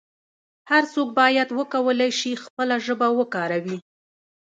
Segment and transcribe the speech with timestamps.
[0.71, 3.77] هر څوک باید وکولای شي خپله ژبه وکاروي.